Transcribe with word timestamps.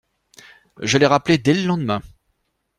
Je 0.79 0.97
l’ai 0.97 1.05
rappelée 1.05 1.37
dès 1.37 1.53
le 1.53 1.67
lendemain. 1.67 2.01